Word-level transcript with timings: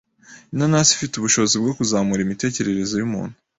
inanasi 0.53 0.89
ifite 0.93 1.13
ubushobozi 1.15 1.55
bwo 1.61 1.73
kuzamura 1.77 2.21
imitekerereze 2.23 2.93
y’umuntu 2.97 3.35